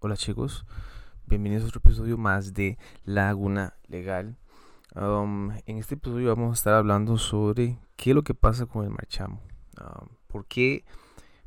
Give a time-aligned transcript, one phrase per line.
[0.00, 0.64] Hola chicos,
[1.26, 4.36] bienvenidos a otro episodio más de Laguna Legal.
[4.94, 8.84] Um, en este episodio vamos a estar hablando sobre qué es lo que pasa con
[8.84, 9.40] el marchamo.
[9.76, 10.84] Um, ¿Por qué,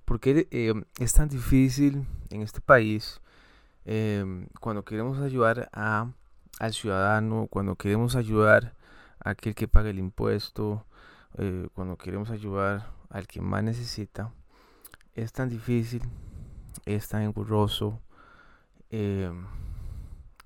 [0.03, 3.21] por qué eh, es tan difícil en este país
[3.85, 6.11] eh, cuando queremos ayudar a,
[6.59, 8.75] al ciudadano, cuando queremos ayudar
[9.23, 10.85] a aquel que paga el impuesto,
[11.37, 14.33] eh, cuando queremos ayudar al que más necesita?
[15.13, 16.01] Es tan difícil,
[16.85, 18.01] es tan engorroso
[18.91, 19.31] eh,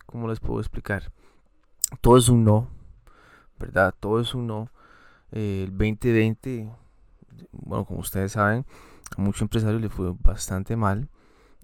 [0.06, 1.12] ¿cómo les puedo explicar?
[2.02, 2.70] Todo es un no,
[3.60, 3.94] ¿verdad?
[4.00, 4.70] Todo es un no.
[5.32, 6.72] Eh, el 2020,
[7.52, 8.66] bueno, como ustedes saben,
[9.18, 11.10] a muchos empresarios le fue bastante mal.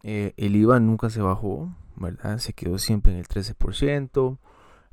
[0.04, 2.40] Eh, el IVA nunca se bajó, ¿verdad?
[2.40, 4.40] Se quedó siempre en el 13%.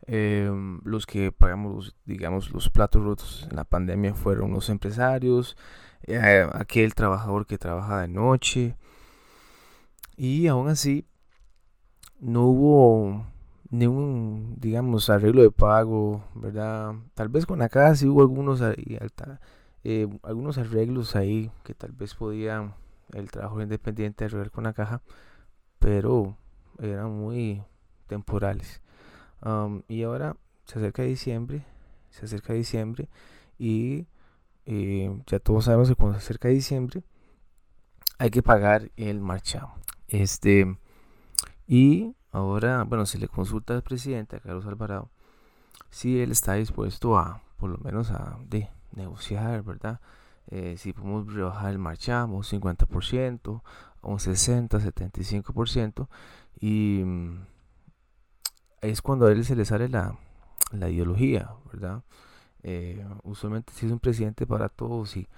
[0.06, 5.56] Em, los que pagamos, digamos, los platos rotos en la pandemia fueron los empresarios,
[6.06, 8.76] eh, aquel trabajador que trabaja de noche.
[10.16, 11.06] Y aún así,
[12.20, 13.26] no hubo
[13.70, 16.94] ningún, digamos, arreglo de pago, ¿verdad?
[17.14, 22.74] Tal vez con acá sí hubo algunos, eh, algunos arreglos ahí que tal vez podían
[23.12, 25.02] el trabajo independiente arreglar con la caja,
[25.78, 26.36] pero
[26.78, 27.62] eran muy
[28.06, 28.82] temporales.
[29.88, 31.64] Y ahora se acerca diciembre,
[32.10, 33.08] se acerca diciembre
[33.58, 34.06] y
[34.66, 37.02] eh, ya todos sabemos que cuando se acerca diciembre
[38.18, 39.74] hay que pagar el marchamo.
[40.08, 40.76] Este,
[41.66, 45.10] y ahora, bueno, se le consulta al presidente, a Carlos Alvarado,
[45.90, 50.00] si él está dispuesto a, por lo menos, a de, negociar, ¿verdad?
[50.50, 53.62] Eh, si podemos rebajar el marchamo un 50%,
[54.02, 56.08] a un 60, 75%,
[56.60, 57.38] y mm,
[58.82, 60.16] es cuando a él se le sale la,
[60.72, 62.02] la ideología, ¿verdad?
[62.62, 65.28] Eh, usualmente si es un presidente para todos y,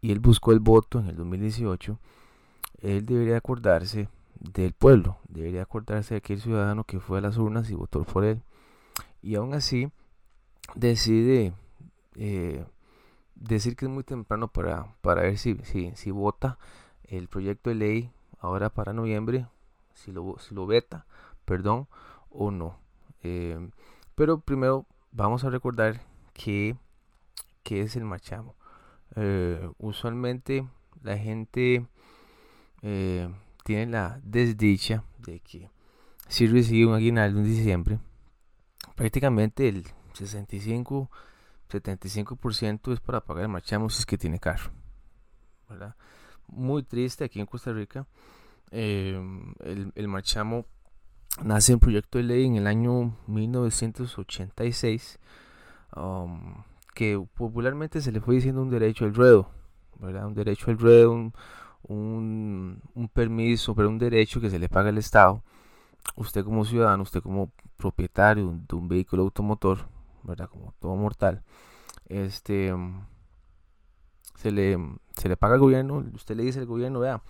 [0.00, 1.98] y él buscó el voto en el 2018,
[2.82, 4.08] él debería acordarse
[4.40, 5.18] del pueblo.
[5.28, 8.42] Debería acordarse de aquel ciudadano que fue a las urnas y votó por él.
[9.22, 9.90] Y aún así
[10.74, 11.52] decide
[12.16, 12.64] eh,
[13.34, 16.58] decir que es muy temprano para, para ver si, si, si, vota
[17.04, 18.10] el proyecto de ley
[18.40, 19.46] ahora para noviembre,
[19.94, 21.06] si lo, si lo veta,
[21.44, 21.88] perdón,
[22.30, 22.78] o no.
[23.22, 23.70] Eh,
[24.14, 26.00] pero primero vamos a recordar
[26.32, 26.76] que,
[27.64, 28.54] es el marchamo.
[29.16, 30.66] Eh, usualmente
[31.02, 31.86] la gente
[33.68, 35.68] tiene la desdicha de que
[36.26, 37.98] si recibe un aguinaldo en diciembre,
[38.96, 41.10] prácticamente el 65
[41.68, 44.70] 75% es para pagar el marchamo si es que tiene carro.
[46.46, 48.06] Muy triste aquí en Costa Rica.
[48.70, 49.20] Eh,
[49.94, 50.64] el, marchamo
[51.44, 55.18] nace en proyecto de ley en el año 1986,
[55.94, 56.64] um,
[56.94, 59.50] que popularmente se le fue diciendo un derecho al ruedo,
[59.98, 60.26] ¿verdad?
[60.26, 61.34] Un derecho al ruedo, un,
[61.88, 62.80] un,
[63.12, 65.42] permiso, pero un derecho que se le paga al Estado,
[66.16, 69.88] usted como ciudadano, usted como propietario de un vehículo automotor,
[70.22, 70.48] ¿verdad?
[70.48, 71.42] Como todo mortal,
[72.06, 72.74] este
[74.36, 74.78] se le,
[75.16, 77.22] se le paga al gobierno, usted le dice al gobierno, vea,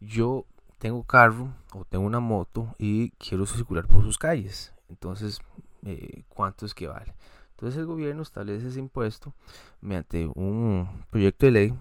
[0.00, 0.46] yo
[0.78, 4.72] tengo carro o tengo una moto y quiero circular por sus calles.
[4.88, 5.40] Entonces,
[5.84, 7.14] eh, ¿cuánto es que vale?
[7.50, 9.34] Entonces el gobierno establece ese impuesto
[9.80, 11.74] mediante un proyecto de ley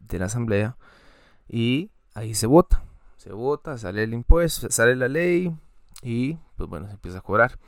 [0.00, 0.76] de la Asamblea
[1.48, 2.84] y ahí se vota.
[3.16, 5.52] Se vota, sale el impuesto, sale la ley
[6.02, 7.58] y pues bueno, se empieza a cobrar.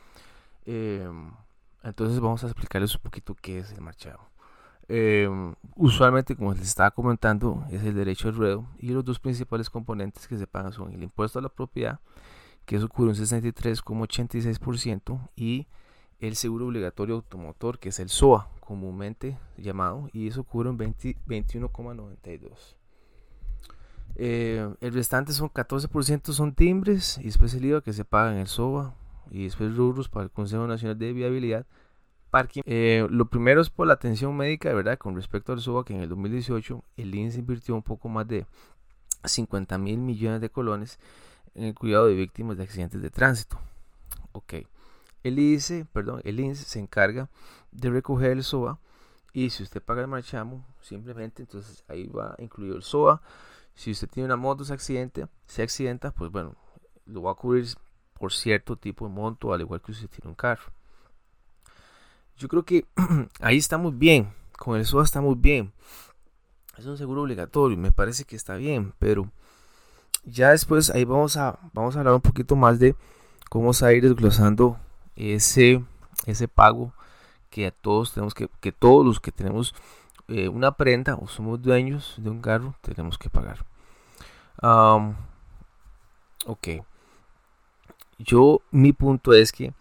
[0.66, 1.32] Em,
[1.82, 4.20] entonces vamos a explicarles un poquito qué es el marchado.
[4.88, 9.68] Em, usualmente, como les estaba comentando, es el derecho al ruedo y los dos principales
[9.68, 12.00] componentes que se pagan son el impuesto a la propiedad,
[12.64, 15.66] que eso cubre un 63,86% y
[16.20, 22.77] el seguro obligatorio automotor, que es el SOA comúnmente llamado, y eso cubre un 21,92%.
[24.16, 28.38] Eh, el restante son 14% son timbres y después el IVA que se paga en
[28.38, 28.94] el SOBA
[29.30, 31.66] y después rubros para el Consejo Nacional de Viabilidad.
[32.30, 32.62] Parking.
[32.66, 35.94] Eh, lo primero es por la atención médica, de verdad, con respecto al SOBA, que
[35.94, 38.46] en el 2018 el INSS invirtió un poco más de
[39.24, 40.98] 50 mil millones de colones
[41.54, 43.58] en el cuidado de víctimas de accidentes de tránsito.
[44.32, 44.54] Ok.
[45.24, 47.28] El INSS, perdón, el INSS se encarga
[47.72, 48.78] de recoger el SOA
[49.32, 53.20] y si usted paga el marchamo, simplemente entonces ahí va incluido el SOA
[53.78, 56.56] si usted tiene una moto, se accidenta, se accidenta, pues bueno,
[57.06, 57.64] lo va a cubrir
[58.18, 60.72] por cierto tipo de monto, al igual que usted tiene un carro.
[62.36, 62.86] Yo creo que
[63.40, 65.72] ahí estamos bien, con el SOA estamos bien.
[66.76, 69.30] Es un seguro obligatorio, me parece que está bien, pero
[70.24, 72.96] ya después ahí vamos a, vamos a hablar un poquito más de
[73.48, 74.76] cómo se va a ir desglosando
[75.14, 75.84] ese,
[76.26, 76.92] ese pago
[77.48, 79.72] que a todos tenemos que, que todos los que tenemos
[80.28, 83.64] eh, una prenda o somos dueños de un carro, tenemos que pagar.
[86.46, 86.68] ok.
[88.18, 89.72] yo, mi punto es que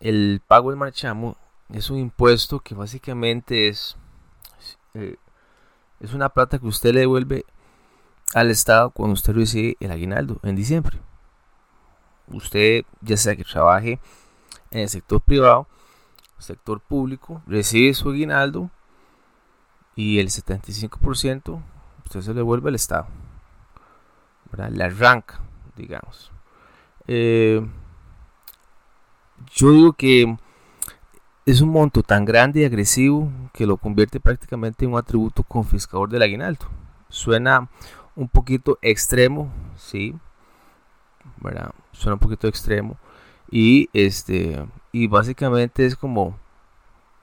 [0.00, 1.36] el pago del marchamo
[1.72, 3.96] es un impuesto que básicamente es,
[4.94, 5.16] eh,
[6.00, 7.44] es una plata que usted le devuelve
[8.34, 10.98] al Estado cuando usted recibe el aguinaldo en diciembre.
[12.28, 14.00] Usted, ya sea que trabaje
[14.70, 15.68] en el sector privado,
[16.38, 18.70] sector público, recibe su aguinaldo
[19.96, 21.60] y el 75%
[22.04, 23.06] usted se le devuelve al Estado.
[24.50, 24.70] ¿verdad?
[24.70, 25.40] Le arranca,
[25.76, 26.30] digamos.
[27.06, 27.66] Eh,
[29.54, 30.36] yo digo que
[31.44, 36.08] es un monto tan grande y agresivo que lo convierte prácticamente en un atributo confiscador
[36.08, 36.66] del aguinaldo.
[37.08, 37.68] Suena
[38.14, 40.14] un poquito extremo, sí.
[41.92, 42.96] Suena un poquito extremo
[43.50, 46.36] y este y básicamente es como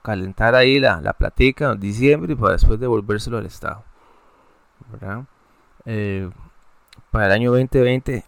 [0.04, 3.82] calentar ahí la, la platica en diciembre y para después devolvérselo al Estado,
[4.92, 5.24] ¿verdad?
[5.86, 6.30] Eh,
[7.10, 8.22] para el año 2020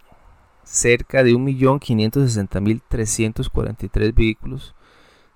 [0.62, 4.74] cerca de 1.560.343 vehículos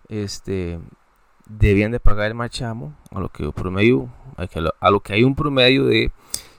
[0.08, 0.78] este,
[1.46, 4.08] debían de pagar el marchamo, a lo que promedio,
[4.80, 6.10] a lo que hay un promedio de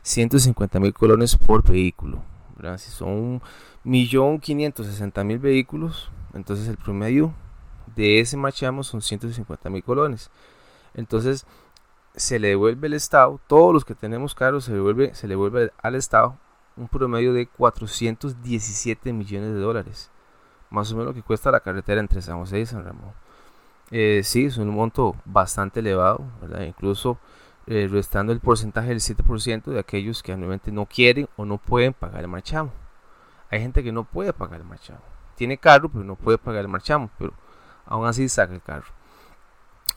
[0.05, 2.21] 150.000 colones por vehículo.
[2.77, 3.41] Si son
[3.83, 7.33] 1.560.000 vehículos, entonces el promedio
[7.95, 10.31] de ese marchamo son 150.000 colones.
[10.93, 11.45] Entonces
[12.15, 15.71] se le devuelve el Estado, todos los que tenemos carros se, devuelve, se le devuelve
[15.81, 16.37] al Estado
[16.75, 20.11] un promedio de 417 millones de dólares.
[20.69, 23.13] Más o menos lo que cuesta la carretera entre San José y San Ramón.
[23.91, 26.23] Eh, sí, es un monto bastante elevado,
[26.65, 27.17] incluso
[27.67, 31.93] eh, restando el porcentaje del 7% de aquellos que anualmente no quieren o no pueden
[31.93, 32.71] pagar el marchamo.
[33.49, 35.01] Hay gente que no puede pagar el marchamo.
[35.35, 37.33] Tiene carro, pero no puede pagar el marchamo, pero
[37.91, 38.87] aún así saca el carro.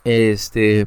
[0.02, 0.86] Este,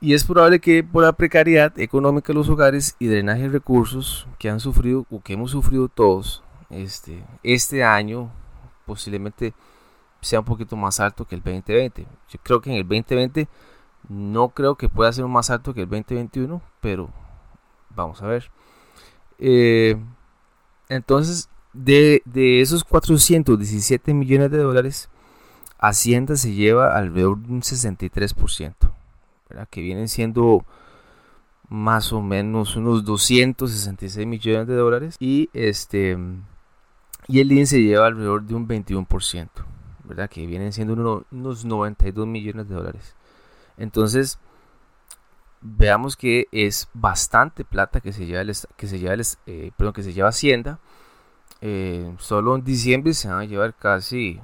[0.00, 4.26] y es probable que por la precariedad económica de los hogares y drenaje de recursos
[4.38, 8.30] que han sufrido o que hemos sufrido todos este, este año,
[8.84, 9.54] posiblemente
[10.20, 12.06] sea un poquito más alto que el 2020.
[12.28, 13.48] Yo creo que en el 2020
[14.08, 17.10] no creo que pueda ser más alto que el 2021, pero
[17.94, 18.50] vamos a ver.
[19.38, 19.96] Eh,
[20.88, 25.08] entonces, de, de, esos 417 millones de dólares,
[25.88, 28.74] Hacienda se lleva alrededor de un 63%
[29.70, 30.64] que vienen siendo
[31.68, 36.18] más o menos unos 266 millones de dólares y este
[37.26, 39.48] y el INSE lleva alrededor de un 21%,
[40.04, 40.28] ¿verdad?
[40.28, 43.16] Que vienen siendo unos, 92 millones de dólares.
[43.78, 44.38] Entonces,
[45.62, 49.14] veamos que es bastante plata que se lleva el, que se lleva
[49.46, 50.78] eh, que se lleva Hacienda.
[51.62, 54.38] Eh, solo en diciembre se van a llevar casi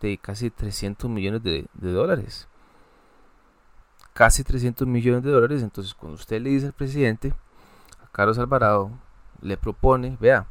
[0.00, 2.48] de casi 300 millones de dólares
[4.18, 5.62] casi 300 millones de dólares.
[5.62, 7.32] Entonces, cuando usted le dice al presidente,
[8.02, 8.90] a Carlos Alvarado,
[9.40, 10.48] le propone, vea,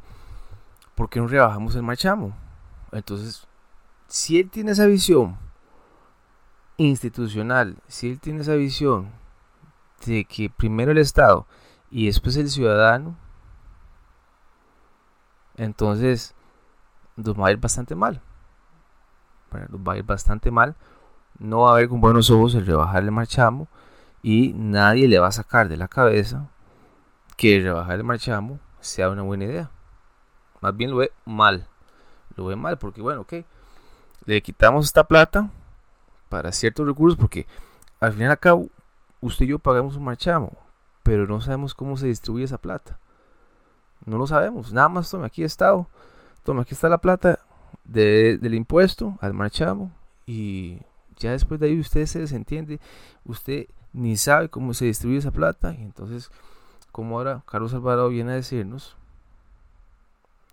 [0.94, 2.34] ¿por qué no rebajamos el marchamo?
[2.92, 3.46] Entonces,
[4.06, 5.36] si él tiene esa visión
[6.78, 9.10] institucional, si él tiene esa visión
[10.06, 11.46] de que primero el Estado
[11.90, 13.18] y después el ciudadano,
[15.58, 16.34] entonces
[17.16, 18.22] nos va a ir bastante mal.
[19.52, 20.76] Va a ir bastante mal
[21.38, 23.68] no va a ver con buenos ojos el rebajar el marchamo
[24.22, 26.48] y nadie le va a sacar de la cabeza
[27.36, 29.70] que rebajar el marchamo sea una buena idea.
[30.60, 31.68] Más bien lo ve mal.
[32.34, 33.34] Lo ve mal porque, bueno, ok,
[34.24, 35.48] le quitamos esta plata
[36.28, 37.46] para ciertos recursos porque
[38.00, 38.68] al final y al cabo
[39.20, 40.52] usted y yo pagamos un marchamo,
[41.02, 42.98] pero no sabemos cómo se distribuye esa plata.
[44.04, 44.72] No lo sabemos.
[44.72, 45.86] Nada más tome aquí estado.
[46.44, 47.40] Toma, aquí está la plata
[47.84, 49.92] del impuesto al marchamo
[50.26, 50.78] y
[51.16, 52.80] ya después de ahí usted se desentiende,
[53.24, 55.74] usted ni sabe cómo se distribuye esa plata.
[55.78, 56.30] Y entonces,
[56.92, 58.96] como ahora Carlos Alvarado viene a decirnos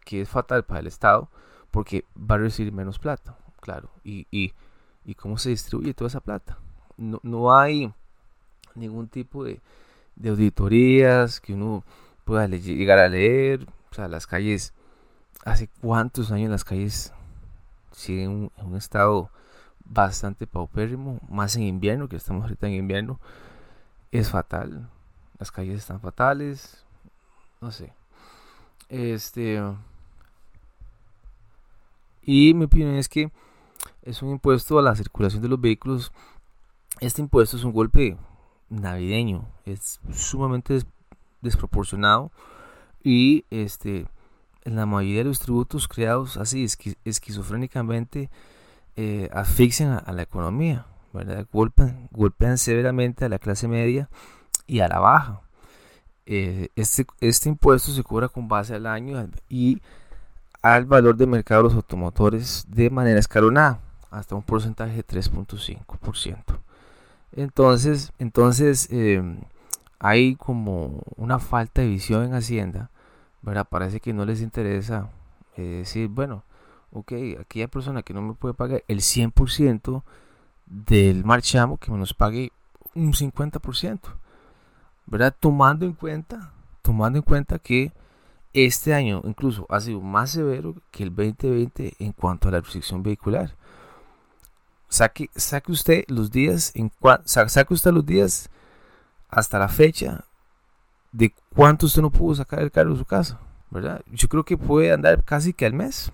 [0.04, 1.30] que es fatal para el Estado
[1.72, 3.90] porque va a recibir menos plata, claro.
[4.04, 4.54] Y, y,
[5.04, 6.58] y cómo se distribuye toda esa plata.
[6.98, 7.92] No, no hay
[8.76, 9.62] ningún tipo de,
[10.24, 11.84] auditorías que uno
[12.24, 13.68] pueda llegar a leer.
[13.92, 14.74] O sea, las calles,
[15.46, 17.14] hace cuántos años las calles
[17.92, 19.30] siguen en un estado
[19.86, 23.20] bastante paupérrimo, más en invierno, que estamos ahorita en invierno,
[24.12, 24.90] es fatal.
[25.38, 26.84] Las calles están fatales,
[27.62, 27.94] no sé.
[28.90, 29.62] Este.
[32.24, 33.32] Y mi opinión es que
[34.02, 36.12] es un impuesto a la circulación de los vehículos.
[37.00, 38.18] Este impuesto es un golpe
[38.70, 40.82] navideño, es sumamente
[41.42, 42.32] desproporcionado
[43.04, 44.08] y este
[44.66, 46.66] en la mayoría de los tributos creados así
[47.06, 48.30] esquizofrénicamente
[48.98, 51.46] eh, asfixian a, la economía, ¿verdad?
[51.52, 54.10] Golpean, severamente a la clase media
[54.68, 55.42] y a la baja.
[56.26, 59.82] Eh, este, este impuesto se cobra con base al año y
[60.62, 66.38] al valor de mercado de los automotores de manera escalonada, hasta un porcentaje de 3.5%.
[67.34, 69.22] Entonces, entonces eh,
[70.00, 72.90] hay como una falta de visión en Hacienda,
[73.46, 73.68] ¿verdad?
[73.70, 75.10] Parece que no les interesa
[75.56, 76.44] eh, decir, bueno,
[76.92, 80.04] ok, aquella persona que no me puede pagar el 100%
[80.66, 82.52] del marchamo, que me nos pague
[82.96, 84.00] un 50%,
[85.06, 85.36] ¿verdad?
[85.40, 87.94] Tomando en cuenta, tomando en cuenta que
[88.54, 93.04] este año incluso ha sido más severo que el 2020 en cuanto a la restricción
[93.04, 93.56] vehicular.
[94.90, 96.92] Saque, saque usted los días en
[97.25, 98.50] saque usted los días
[99.30, 100.24] hasta la fecha
[101.16, 103.40] de cuánto usted no pudo sacar el carro de su casa,
[103.72, 104.02] ¿verdad?
[104.12, 106.12] Yo creo que puede andar casi que al mes.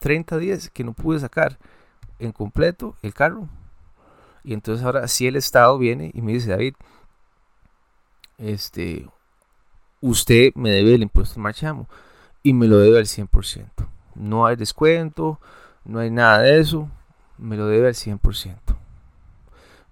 [0.00, 1.56] 30 días que no pude sacar
[2.18, 3.48] en completo el carro.
[4.42, 6.74] Y entonces ahora si el Estado viene y me dice, David,
[8.38, 9.08] este,
[10.00, 11.88] usted me debe el impuesto al marchamo
[12.42, 13.68] y me lo debe al 100%.
[14.16, 15.38] No hay descuento,
[15.84, 16.90] no hay nada de eso,
[17.38, 18.56] me lo debe al 100%.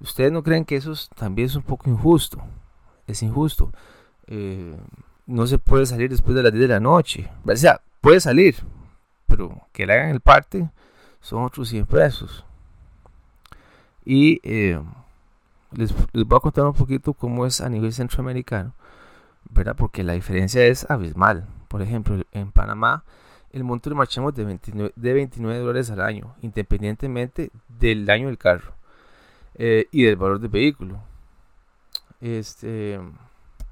[0.01, 2.43] ¿Ustedes no creen que eso también es un poco injusto?
[3.07, 3.71] Es injusto.
[5.27, 7.31] No se puede salir después de las 10 de la noche.
[7.45, 8.57] O sea, puede salir,
[9.27, 10.71] pero que le hagan el parte
[11.21, 12.45] son otros 100 pesos.
[14.05, 14.81] Y eh,
[15.73, 18.73] les, les, voy a contar un poquito cómo es a nivel centroamericano,
[19.51, 19.77] ¿verdad?
[19.77, 21.47] Porque la diferencia es abismal.
[21.69, 23.05] Por ejemplo, en Panamá
[23.53, 28.39] el monto de marchamos de 29, de 29 dólares al año, independientemente del daño del
[28.39, 28.75] carro
[29.55, 31.01] eh, y del valor del vehículo.
[32.21, 33.01] Este,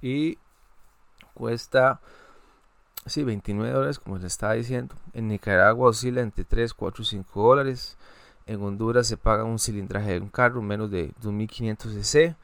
[0.02, 0.38] y
[1.38, 2.00] cuesta,
[3.07, 4.95] sí, 29 dólares, como les estaba diciendo.
[5.12, 7.97] En Nicaragua oscila entre 3, 4 y 5 dólares.
[8.47, 12.37] En Honduras se paga un cilindraje de un carro menos de 2500 cc,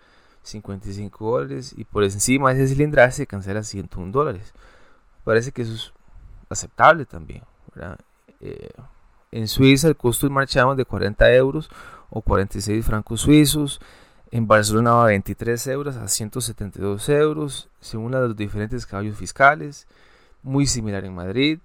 [0.42, 1.74] 55 dólares.
[1.76, 4.52] Y por encima de ese cilindraje se cancela 101 dólares.
[5.24, 5.92] Parece que eso es
[6.48, 7.42] aceptable también.
[8.40, 8.70] Eh,
[9.32, 11.68] en Suiza el costo del marchamo de 40 euros
[12.10, 13.80] o 46 francos suizos.
[14.34, 19.86] En Barcelona va a 23 euros a 172 euros, según los diferentes caballos fiscales.
[20.42, 21.60] Muy similar en Madrid.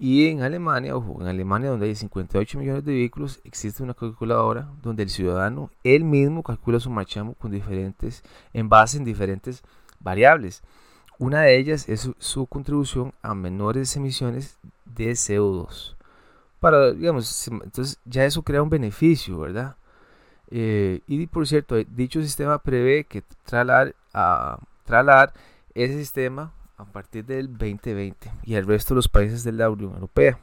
[0.00, 4.68] Y en Alemania, ojo, en Alemania donde hay 58 millones de vehículos, existe una calculadora
[4.82, 9.62] donde el ciudadano él mismo calcula su marchamo con diferentes, en base en diferentes
[10.00, 10.64] variables.
[11.20, 15.94] Una de ellas es su, contribución a menores emisiones de CO2.
[16.58, 19.76] Para, digamos, entonces ya eso crea un beneficio, ¿verdad?
[20.50, 24.58] Eh, y por cierto, dicho sistema prevé que trasladar, a,
[25.74, 29.92] ese sistema a partir del 2020 y el resto de los países de la Unión
[29.94, 30.38] Europea.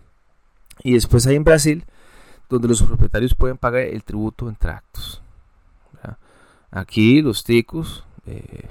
[0.84, 1.86] Y después hay en Brasil,
[2.50, 5.22] donde los propietarios pueden pagar el tributo en tractos.
[6.72, 8.70] Aquí los ticos, eh,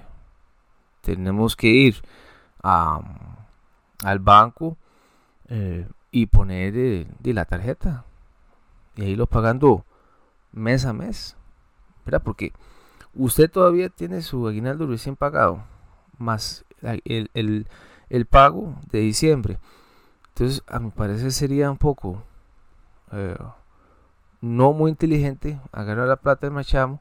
[1.00, 2.02] tenemos que ir
[2.62, 4.76] al banco
[5.48, 8.04] eh, y poner de, la tarjeta
[8.96, 9.84] y ahí lo pagando
[10.54, 11.36] mes a mes,
[12.04, 12.22] ¿verdad?
[12.22, 12.52] Porque
[13.14, 15.62] usted todavía tiene su aguinaldo recién pagado,
[16.18, 17.66] más el,
[18.30, 19.58] pago de diciembre.
[20.28, 22.22] Entonces, a mi parecer sería un poco
[23.12, 23.36] eh,
[24.40, 27.00] no muy inteligente agarrar la plata del machamo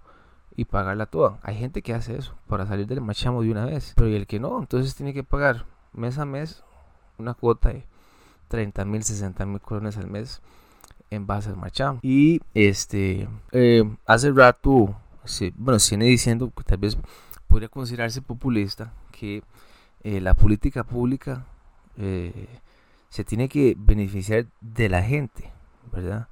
[0.56, 1.40] y pagarla toda.
[1.42, 3.94] Hay gente que hace eso para salir del machamo de una vez.
[3.96, 6.64] Pero y el que no, entonces tiene que pagar mes a mes
[7.18, 7.86] una cuota de
[8.50, 10.42] 30 mil, 60 mil colones al mes
[11.16, 12.00] en base al machamo.
[12.02, 14.96] Y este, eh, hace rato,
[15.56, 16.98] bueno, se diciendo que tal vez
[17.48, 19.44] podría considerarse populista que
[20.04, 21.46] eh, la política pública
[21.98, 22.48] eh,
[23.10, 25.52] se tiene que beneficiar de la gente,
[25.92, 26.28] ¿verdad?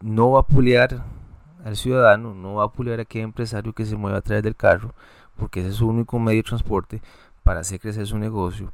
[0.00, 1.04] no va a apoyar
[1.64, 4.56] al ciudadano, no va a apoyar a aquel empresario que se mueva a través del
[4.56, 4.94] carro,
[5.36, 7.02] porque ese es su único medio de transporte
[7.42, 8.72] para hacer crecer su negocio.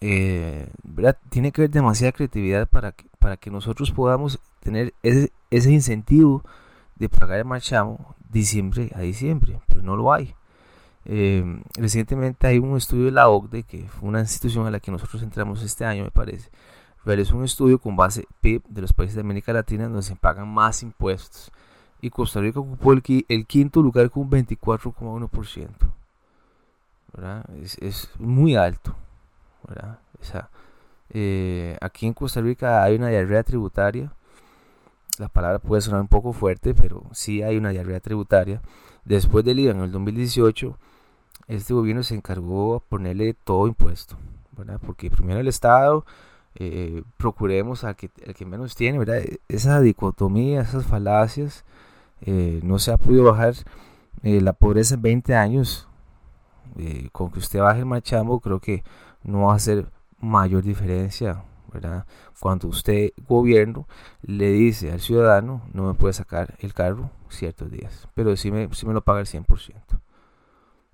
[0.00, 0.70] Eh,
[1.30, 6.44] Tiene que haber demasiada creatividad para que, para que nosotros podamos tener ese, incentivo
[6.94, 10.36] de pagar el marchamo diciembre a diciembre, pero no lo hay.
[11.06, 14.92] Eh, recientemente hay un estudio de la OCDE, que fue una institución a la que
[14.92, 16.50] nosotros entramos este año, me parece.
[17.04, 20.46] es un estudio con base PIB de los países de América Latina donde se pagan
[20.46, 21.50] más impuestos
[22.00, 23.02] y Costa Rica ocupó el,
[23.48, 25.68] quinto lugar con un 24,1%.
[27.60, 28.94] Es, es, muy alto.
[31.10, 34.12] Eh, aquí en Costa Rica hay una diarrea tributaria.
[35.18, 38.60] La palabra puede sonar un poco fuerte, pero sí hay una diarrea tributaria.
[39.04, 40.78] Después del IVA en el 2018,
[41.48, 44.16] este gobierno se encargó de ponerle todo impuesto.
[44.84, 46.04] Porque primero el Estado,
[46.58, 49.22] eh, procuremos al que, el que menos tiene, ¿verdad?
[49.48, 51.66] Esa dicotomía, esas falacias
[52.22, 53.54] eh, no se ha podido bajar
[54.22, 55.88] eh, la pobreza en 20 años.
[57.12, 58.84] Con que usted baje el machamo, creo que
[59.22, 62.06] no va a hacer mayor diferencia ¿verdad?
[62.40, 63.86] Cuando usted, gobierno,
[64.22, 68.68] le dice al ciudadano, no me puede sacar el carro ciertos días, pero sí me,
[68.68, 69.74] me lo paga el 100%.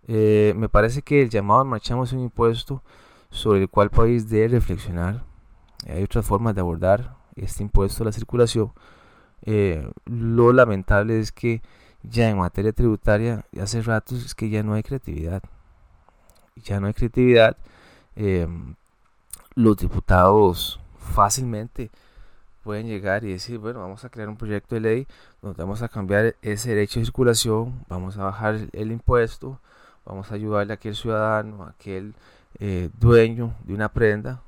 [0.08, 2.82] Eh, me parece que el llamado al marchamo es un impuesto
[3.30, 5.24] sobre el cual el país debe reflexionar.
[5.86, 8.72] Hay otras formas de abordar este impuesto a la circulación.
[9.42, 11.62] Eh, lo lamentable es que
[12.02, 15.42] ya en materia tributaria, hace rato es que ya no hay creatividad.
[16.56, 17.56] Ya no hay creatividad.
[18.16, 18.46] Eh,
[19.54, 21.90] los diputados fácilmente
[22.62, 25.06] pueden llegar y decir, bueno, vamos a crear un proyecto de ley
[25.40, 29.60] donde vamos a cambiar ese derecho de circulación, vamos a bajar el impuesto,
[30.04, 32.14] vamos a ayudarle a aquel ciudadano, a aquel
[32.58, 34.42] eh, dueño de una prenda,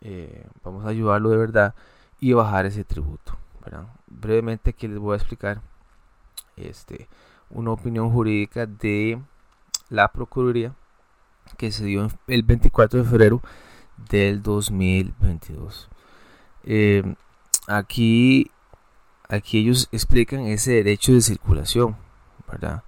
[0.00, 1.74] eh, vamos a ayudarlo de verdad
[2.20, 3.36] y bajar ese tributo.
[4.06, 5.60] Brevemente aquí les voy a explicar
[6.56, 7.08] este,
[7.50, 9.20] una opinión jurídica de
[9.88, 10.74] la Procuraduría
[11.56, 13.42] que se dio el 24 de febrero
[14.10, 15.88] del 2022.
[16.64, 17.14] Eh,
[17.66, 18.50] aquí,
[19.28, 21.96] aquí ellos explican ese derecho de circulación,
[22.50, 22.82] ¿verdad?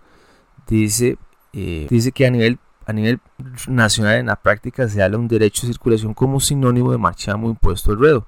[0.67, 1.19] Dice,
[1.53, 3.21] eh, dice que a nivel, a nivel
[3.69, 7.93] nacional en la práctica se habla un derecho de circulación como sinónimo de marchamo impuesto
[7.93, 8.27] al ruedo.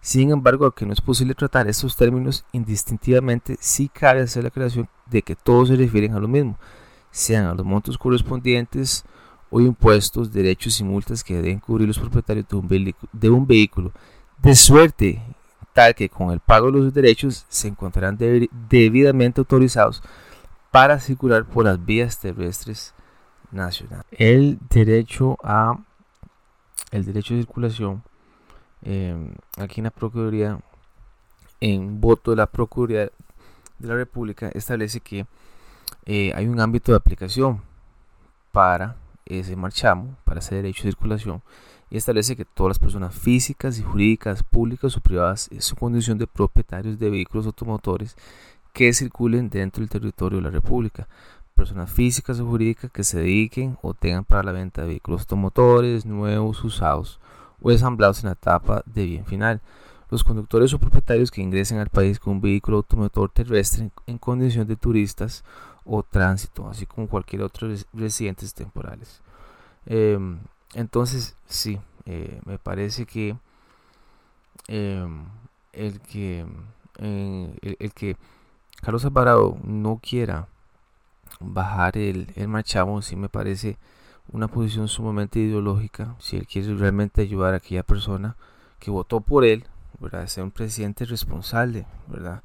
[0.00, 4.88] Sin embargo, aunque no es posible tratar estos términos indistintivamente, sí cabe hacer la creación
[5.06, 6.58] de que todos se refieren a lo mismo,
[7.12, 9.04] sean a los montos correspondientes
[9.52, 12.46] o impuestos, derechos y multas que deben cubrir los propietarios
[13.12, 13.92] de un, vehículo,
[14.38, 15.22] de suerte
[15.74, 20.02] tal que con el pago de los derechos se encontrarán debidamente autorizados
[20.70, 22.94] para circular por las vías terrestres
[23.50, 24.06] nacionales.
[24.10, 25.78] El derecho a
[26.90, 28.02] el derecho de circulación
[28.82, 30.60] em, aquí en la Procuraduría
[31.60, 33.10] en voto de la Procuraduría
[33.78, 35.26] de la República establece que
[36.06, 37.60] eh, hay un ámbito de aplicación
[38.50, 41.42] para ese marchamo, para ese derecho de circulación,
[41.90, 46.18] y establece que todas las personas físicas y jurídicas, públicas o privadas, en su condición
[46.18, 48.16] de propietarios de vehículos automotores
[48.72, 51.06] que circulen dentro del territorio de la República,
[51.54, 56.06] personas físicas o jurídicas que se dediquen o tengan para la venta de vehículos automotores
[56.06, 57.20] nuevos, usados
[57.60, 59.60] o ensamblados en la etapa de bien final.
[60.10, 64.66] Los conductores o propietarios que ingresen al país con un vehículo automotor terrestre en condición
[64.66, 65.44] de turistas
[65.84, 69.20] o tránsito, así como cualquier otro residentes temporales.
[69.86, 70.38] Em,
[70.74, 73.36] entonces, sí, eh, me parece que
[74.68, 75.24] em,
[75.72, 76.46] el que
[76.98, 78.16] el, que
[78.80, 80.48] Carlos Alvarado no quiera
[81.40, 83.78] bajar el, el marchamo, sí me parece
[84.30, 86.14] una posición sumamente ideológica.
[86.18, 88.36] Si él quiere realmente ayudar a aquella persona
[88.78, 89.64] que votó por él,
[90.00, 90.26] ¿verdad?
[90.26, 92.42] Ser un presidente responsable, ¿verdad?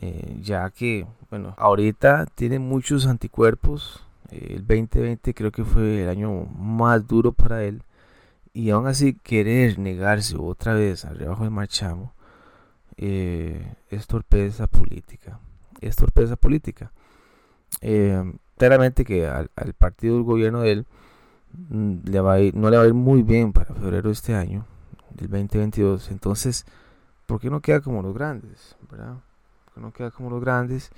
[0.00, 4.04] Eh, ya que, bueno, ahorita tiene muchos anticuerpos.
[4.30, 7.82] Eh, el 2020 creo que fue el año más duro para él.
[8.52, 12.12] Y aún así querer negarse otra vez al rebajo de marchamo
[12.96, 15.38] eh, es torpeza política.
[15.80, 16.92] Es torpeza política.
[18.58, 19.48] claramente que al,
[19.78, 20.86] partido del gobierno de él
[21.70, 21.94] mm,
[22.54, 24.66] no le va a ir muy bien para febrero de este año,
[25.14, 26.10] del 2022.
[26.10, 26.66] Entonces,
[27.26, 28.76] ¿por qué no queda como los grandes?
[28.90, 29.16] ¿verdad?
[29.80, 30.90] No queda como los grandes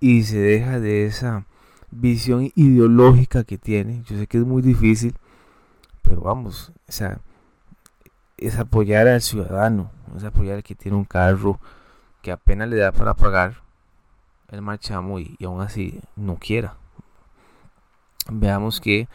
[0.00, 1.46] y se deja de esa
[1.90, 4.02] visión ideológica que tiene.
[4.04, 5.14] Yo sé que es muy difícil,
[6.02, 7.20] pero vamos, o sea,
[8.36, 11.60] es apoyar al ciudadano, es apoyar al que tiene un carro
[12.22, 13.62] que apenas le da para pagar
[14.50, 16.76] el marchamo y, aún así no quiera.
[18.30, 19.08] Veamos que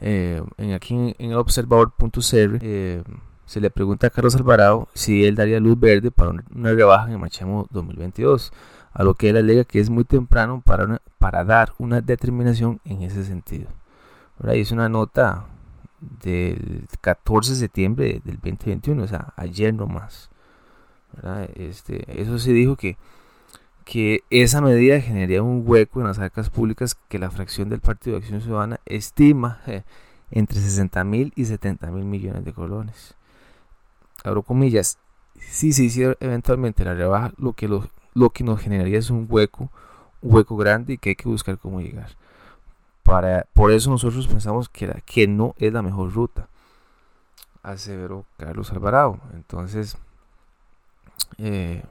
[0.00, 3.02] eh, en aquí en, observador.cr eh,
[3.46, 7.12] se le pregunta a Carlos Alvarado si él daría luz verde para una rebaja en
[7.12, 8.52] el marchamo 2022,
[8.92, 13.02] a lo que él alega que es muy temprano para, para dar una determinación en
[13.02, 13.68] ese sentido.
[14.38, 15.46] Ahora es una nota
[16.22, 20.30] del 14 de septiembre del 2021, o sea, ayer nomás.
[21.54, 22.96] Este, eso se dijo que,
[23.84, 28.16] que esa medida generaría un hueco en las arcas públicas que la fracción del Partido
[28.16, 29.84] de Acción Ciudadana estima eh,
[30.30, 33.14] entre 60 mil y 70 mil millones de colones
[34.24, 34.98] abro comillas,
[35.38, 39.26] si se hiciera eventualmente la rebaja, lo que, lo, lo que nos generaría es un
[39.28, 39.70] hueco,
[40.22, 42.16] un hueco grande y que hay que buscar cómo llegar.
[43.02, 46.48] Para, por eso nosotros pensamos que, que no es la mejor ruta,
[47.62, 49.20] aseveró Carlos Alvarado.
[49.34, 49.98] Entonces,
[51.38, 51.82] eh,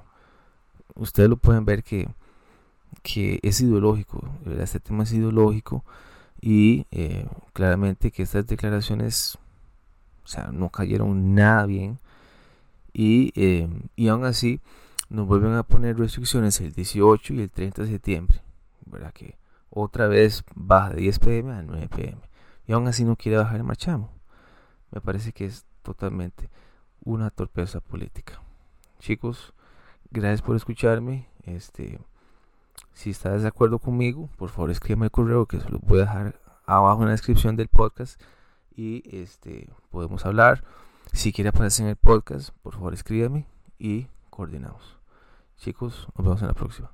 [0.96, 2.10] ustedes lo pueden ver que,
[3.04, 4.24] que es ideológico,
[4.60, 5.84] este tema es ideológico
[6.42, 9.38] y eh, claramente que estas declaraciones
[10.24, 12.00] o sea, no cayeron nada bien
[12.94, 14.62] y, eh, y aún así
[15.10, 18.42] nos vuelven a poner restricciones el 18 y el 30 de septiembre,
[18.86, 19.14] ¿verdad?
[19.14, 19.38] Que
[19.70, 22.22] otra vez baja de 10 pm a 9 pm.
[22.68, 24.10] Y aún así no quiere bajar el marchamo.
[24.92, 26.50] Me parece que es totalmente
[27.04, 28.42] una torpeza política.
[29.00, 29.54] Chicos,
[30.12, 31.28] gracias por escucharme.
[31.44, 32.00] Este,
[32.94, 36.04] si estás de acuerdo conmigo, por favor escríbeme el correo que se lo voy a
[36.04, 38.22] dejar abajo en la descripción del podcast
[38.76, 40.64] y este podemos hablar.
[41.14, 43.46] Si quiere aparecer en el podcast, por favor escríbame
[43.80, 44.98] y coordinamos.
[45.58, 46.92] Chicos, nos vemos en la próxima.